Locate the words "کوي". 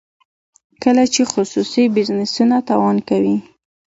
3.09-3.37